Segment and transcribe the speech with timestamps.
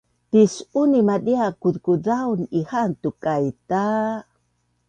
[0.31, 3.83] Tis’uni madia kuzkuzaun ihaan tukai ta